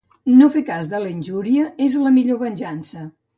[0.37, 3.07] No fer cas de la injúria és la millor venjança.